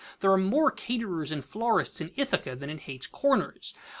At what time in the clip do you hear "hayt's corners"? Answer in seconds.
2.79-3.75